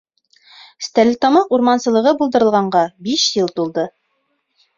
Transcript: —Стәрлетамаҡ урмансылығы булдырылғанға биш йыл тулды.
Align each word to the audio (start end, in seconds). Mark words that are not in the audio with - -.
—Стәрлетамаҡ 0.85 1.53
урмансылығы 1.57 2.15
булдырылғанға 2.23 2.83
биш 3.09 3.27
йыл 3.37 3.53
тулды. 3.61 3.87